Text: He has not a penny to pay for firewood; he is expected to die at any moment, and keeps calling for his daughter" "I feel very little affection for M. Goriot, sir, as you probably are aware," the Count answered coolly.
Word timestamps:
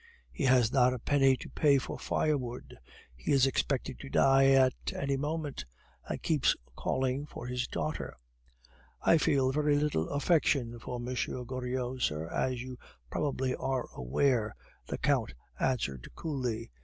He 0.31 0.45
has 0.45 0.73
not 0.73 0.95
a 0.95 0.97
penny 0.97 1.37
to 1.37 1.47
pay 1.51 1.77
for 1.77 1.99
firewood; 1.99 2.75
he 3.15 3.31
is 3.31 3.45
expected 3.45 3.99
to 3.99 4.09
die 4.09 4.45
at 4.47 4.73
any 4.95 5.15
moment, 5.15 5.63
and 6.07 6.19
keeps 6.23 6.55
calling 6.75 7.27
for 7.27 7.45
his 7.45 7.67
daughter" 7.67 8.17
"I 9.03 9.19
feel 9.19 9.51
very 9.51 9.77
little 9.77 10.09
affection 10.09 10.79
for 10.79 10.95
M. 10.95 11.05
Goriot, 11.45 12.01
sir, 12.01 12.27
as 12.29 12.63
you 12.63 12.79
probably 13.11 13.53
are 13.55 13.89
aware," 13.93 14.55
the 14.87 14.97
Count 14.97 15.35
answered 15.59 16.09
coolly. 16.15 16.71